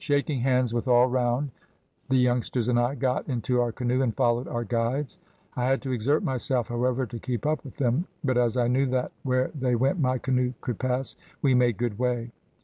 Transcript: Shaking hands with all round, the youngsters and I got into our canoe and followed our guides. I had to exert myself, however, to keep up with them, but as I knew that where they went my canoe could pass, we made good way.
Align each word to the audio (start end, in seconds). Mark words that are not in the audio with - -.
Shaking 0.00 0.40
hands 0.40 0.74
with 0.74 0.88
all 0.88 1.06
round, 1.06 1.52
the 2.08 2.16
youngsters 2.16 2.66
and 2.66 2.80
I 2.80 2.96
got 2.96 3.28
into 3.28 3.60
our 3.60 3.70
canoe 3.70 4.02
and 4.02 4.12
followed 4.12 4.48
our 4.48 4.64
guides. 4.64 5.18
I 5.54 5.66
had 5.66 5.82
to 5.82 5.92
exert 5.92 6.24
myself, 6.24 6.66
however, 6.66 7.06
to 7.06 7.18
keep 7.20 7.46
up 7.46 7.64
with 7.64 7.76
them, 7.76 8.08
but 8.24 8.36
as 8.36 8.56
I 8.56 8.66
knew 8.66 8.86
that 8.86 9.12
where 9.22 9.52
they 9.54 9.76
went 9.76 10.00
my 10.00 10.18
canoe 10.18 10.54
could 10.62 10.80
pass, 10.80 11.14
we 11.42 11.54
made 11.54 11.76
good 11.76 11.96
way. 11.96 12.32